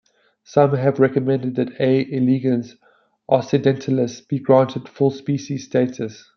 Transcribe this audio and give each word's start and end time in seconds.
Some 0.43 0.73
have 0.77 0.99
recommended 0.99 1.53
that 1.57 1.79
"A. 1.79 2.03
elegans 2.11 2.75
occidentalis" 3.29 4.19
be 4.21 4.39
granted 4.39 4.89
full 4.89 5.11
species 5.11 5.65
status. 5.65 6.27